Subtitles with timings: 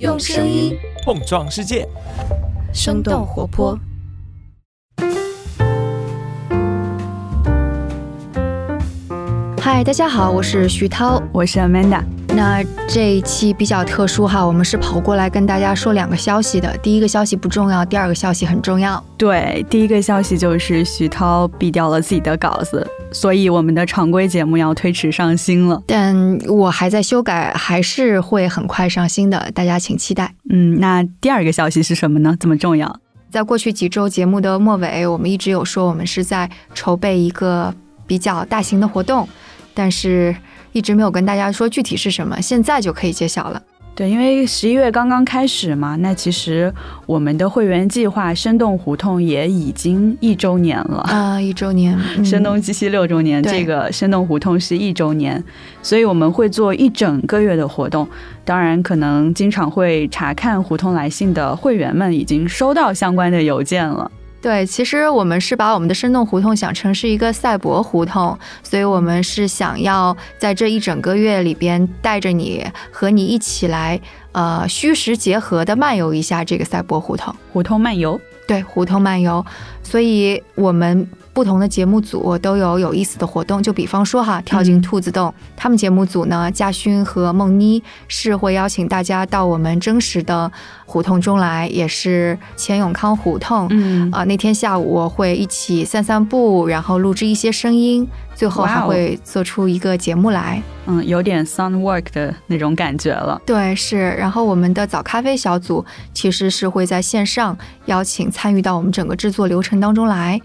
[0.00, 0.74] 用声音
[1.04, 1.86] 碰撞世界，
[2.72, 3.78] 生动活泼。
[9.58, 11.22] 嗨，大家好，我是徐涛。
[11.34, 12.02] 我是 Amanda。
[12.34, 16.76] 那这一期比较特殊哈，我们是跑过来跟大家说两个消息的。
[16.78, 19.02] 第一个消息不重要，第二个消息很重要。
[19.18, 25.82] 对，第一个消息就是徐涛毙掉了自己的稿子，所以我们的常规节目要推迟上新了。
[25.86, 30.32] 但我还在修改，还是会很快上新的，大家请期待。
[30.48, 32.34] 嗯，那第二个消息是什么呢？
[32.40, 33.00] 这么重要？
[33.30, 37.74] 在过去几周节目的末尾，我们一直有说我们是在筹备一个
[38.06, 39.28] 比较大型的活动，
[39.74, 40.34] 但是
[40.72, 43.62] 一直没有跟大家说具体是什么，现在就可以揭晓了。
[43.92, 46.72] 对，因为十一月刚刚开始嘛，那其实
[47.04, 55.42] 我们的会员计划“生动胡同”也已经一周年了啊，一周年，嗯声东击西六周年，这个生动胡同是一周年，
[55.82, 58.08] 所以我们会做一整个月的活动。
[58.44, 64.10] 当然，可能经常会查看胡同来信的会员们已经收到相关的邮件了。
[64.42, 74.00] 对，其实我们是把我们的生动胡同想成是一个赛博胡同，所以我们是想要在这一整个月里边带着你和你一起来，
[74.32, 77.34] 呃，虚实结合的漫游一下这个赛博胡同。
[77.52, 79.44] 胡同漫游，对，胡同漫游，
[79.82, 81.06] 所以我们
[81.40, 83.62] 不同的节目组都有有意思的活动。
[83.62, 90.52] 就比方说哈，跳进兔子洞，他们节目组呢，嘉勋和梦妮是会邀请大家到我们真实的
[90.84, 93.66] 胡同中来，也是钱永康胡同。
[93.70, 100.62] 嗯啊、那天下午我会一起散散步，然后录制一些声音，最后还会做出一个节目来。
[100.84, 103.40] 嗯，有点 sound work 的那种感觉了。
[103.46, 104.10] 对，是。
[104.18, 110.38] 然后我们的早咖啡小组其实是会在线上邀请参与到我们整个制作流程当中来，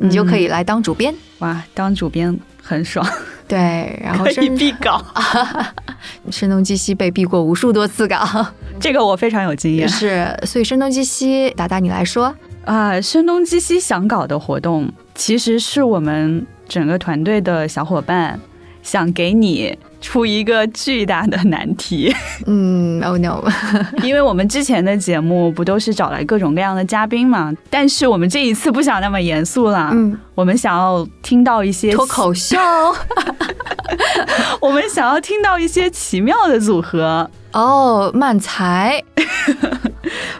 [0.00, 1.14] 你就可以来当主编。
[1.38, 3.06] 哇，当主编很爽，
[3.46, 5.04] 对，然后可以必稿，
[6.30, 8.46] 声东击西被避过无数多次稿，
[8.80, 9.88] 这个我非常有经验。
[9.88, 10.34] 是。
[10.44, 12.34] 所以声东击西，达达你来说，
[12.64, 18.38] 啊，声东击西想搞的活动，其实是我们整个团队的小伙伴
[18.82, 22.14] 想给你出一个巨大的难题，
[22.46, 23.44] 嗯，Oh no，
[24.02, 32.56] 因为我们之前的节目不都是找来各种各样的嘉宾嘛，但是我们这一次不想那么严肃了，嗯，我们想要听到一些脱口秀。
[34.60, 37.28] 我们想要听到一些奇妙的组合。
[37.52, 39.02] 哦，慢才，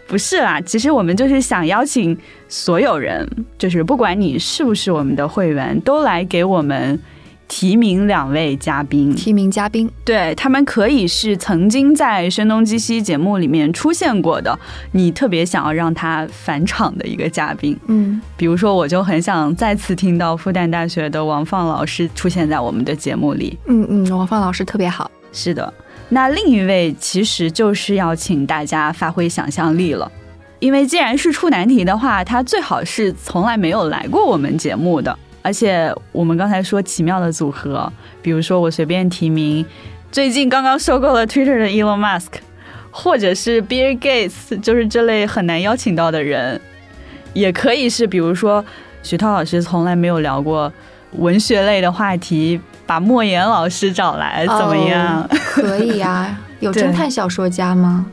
[0.07, 2.17] 不是啦，其实我们就是想邀请
[2.49, 3.29] 所有人，
[3.59, 6.99] 就是不管你是不是我们的会员，都来给我们
[7.51, 9.13] 提名两位嘉宾。
[9.13, 14.57] 提名嘉宾，对他们可以是曾经在《声东击西》节目里面出现过的，
[14.93, 17.77] 你特别想要让他返场的一个嘉宾。
[17.89, 23.59] 嗯，比如说，我就很想再次听到复旦大学的王放老师出现在我们的节目里。
[23.67, 25.11] 嗯嗯，王放老师特别好。
[25.33, 25.75] 是的，
[26.09, 30.11] 那另一位其实就是要请大家发挥想象力了，
[30.61, 35.19] 因为既然是出难题的话，他最好是从来没有来过我们节目的。
[35.43, 39.65] 而且我们刚才说奇妙的组合，比如说我随便提名
[40.13, 42.41] 最近刚刚收购了 Twitter 的 Elon Musk，
[42.91, 46.61] 或者是 Bill Gates，就是这类很难邀请到的人，
[47.33, 48.65] 也可以是比如说
[49.03, 50.73] 徐涛老师从来没有聊过
[51.13, 55.23] 文学类的话题，把莫言老师找来怎么样？
[55.23, 58.05] 哦可以呀、 有侦探小说家吗？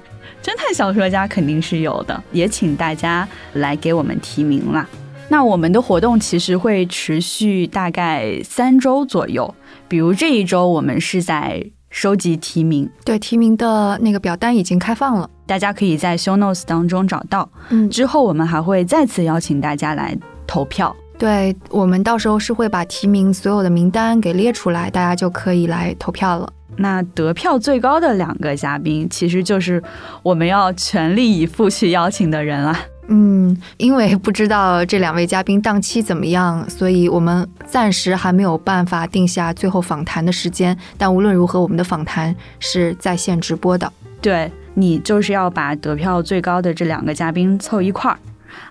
[0.42, 4.88] 侦探小说家肯定是有的，也请大家来给我们提名啦。
[5.30, 9.54] 那我们的活动其实会持续大概三周左右，
[9.88, 15.30] 比如这一周我们是在收集提名，对，提名的那个表单已经开放了。
[15.46, 17.50] 大家可以在 show notes 当中找到。
[17.70, 20.96] 嗯，之后我们还会再次邀请大家来投票。
[21.18, 26.48] 对，我们到时候是会把提名所有的名单给列出来，大家就可以来投票了。
[26.76, 29.82] 那得票最高的两个嘉宾，其实就是
[30.22, 32.80] 我们要全力以赴去邀请的人啦。
[33.08, 40.78] 嗯，因为不知道这两位嘉宾档期怎么样，所以我们暂时还没有办法定下最后访谈的时间。
[40.98, 43.92] 但无论如何，我们的访谈是在线直播的。
[44.22, 48.18] 对你就是要把得票最高的这两个嘉宾凑一块儿，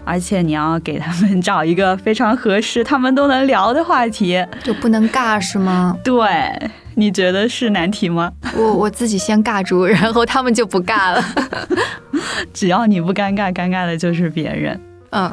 [0.05, 4.45] 而且你要给他们找一个非常合适、他们都能聊的话题。
[4.63, 5.97] 就不能尬是吗？
[6.05, 8.33] 对，你觉得是难题吗？
[8.57, 11.23] 我我自己先尬住， 然后他们就不尬了。
[12.53, 14.81] 只要你不尴尬，尴尬的就是别人。
[15.11, 15.31] 嗯，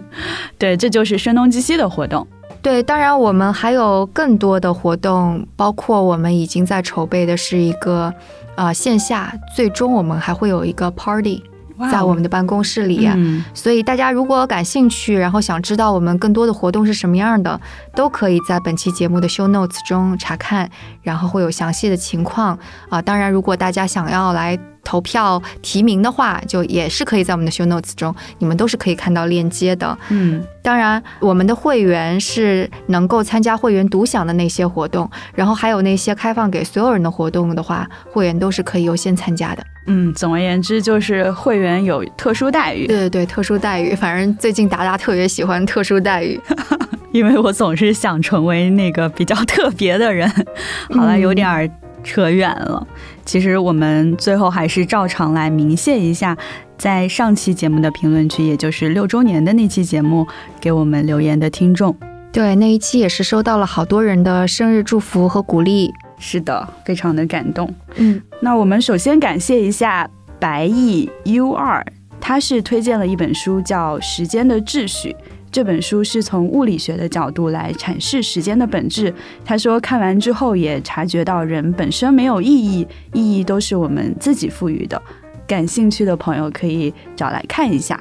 [0.58, 2.26] 对，这就是声东击西的活动。
[2.60, 8.12] 对，当然我们还有更多的活动，包括我们已经在筹备的是一个
[8.54, 11.42] 呃线下，最终我们还会有一个 party。
[11.90, 13.06] 在我们的办公室里。
[13.06, 17.60] 嗯所以大家如果感兴趣，然后想知道我们更多的活动是什么样的，
[17.94, 20.68] 都可以在本期节目的 show notes 中查看，
[21.02, 22.58] 然后会有详细的情况
[22.88, 23.00] 啊。
[23.00, 29.96] 当然，如果大家想要来投票提名的话，就也是可以在我们的 show notes 中，你们都是可以看到链接的。
[30.08, 39.64] 嗯当然，我们的会员是能够参加会员独享的那些活动，然后还有那些开放给所有人的活动的话，会员都是可以优先参加的。
[39.86, 42.86] 嗯，总而言之就是会员有特殊待遇。
[42.86, 46.40] 对对对，特殊待遇，反正最近达达特别喜欢特殊待遇。
[47.12, 50.28] 因为我总是想成为那个比较特别的人。
[50.90, 51.68] 好了，嗯有点儿
[52.02, 52.86] 扯远了。
[53.24, 56.36] 其实我们最后还是照常来鸣谢一下，
[56.78, 60.26] 在上期节目的评论区，也就是六周年的那期节目
[60.60, 61.94] 给我们留言的听众。
[62.32, 65.92] 对，那一期也是收到了好多人的生日祝福和鼓励。
[66.22, 67.68] 是的，非常的感动。
[67.96, 70.08] 嗯，那我们首先感谢一下
[70.38, 71.84] 白毅 U 二，
[72.20, 75.10] 他是推荐了一本书叫《时间的秩序》。
[75.50, 79.12] 这本书是从物理学的角度来阐释时间的本质。
[79.44, 85.02] 他说看完之后也察觉到人本身没有意义，意义都是我们自己赋予的。
[85.46, 88.00] 感兴趣的朋友可以找来看一下。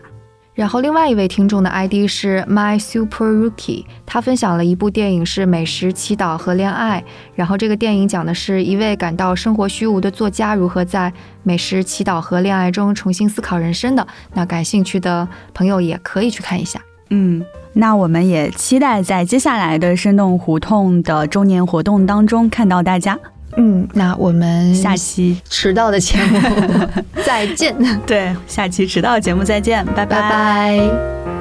[0.53, 7.01] 然后另外一位听众的 ID 是 My Super Rookie，他分享了一部电影是《美食、祈祷和恋爱》。
[7.36, 11.12] 然后这个电影讲的是一位感到生活虚无的作家如何在
[11.44, 14.06] 美食、祈祷和恋爱中重新思考人生的。
[14.33, 16.81] 那感兴趣的朋友也可以去看一下。
[17.12, 17.44] 嗯，
[17.74, 23.18] 那我们也期待在接下来的生动胡同的周年活动当中看到大家。
[23.57, 25.39] 嗯，那我们下期。
[25.50, 26.39] 迟到的节目
[27.25, 27.75] 再见，
[28.06, 30.06] 对下期迟到节目再见，拜。
[30.06, 31.40] 拜拜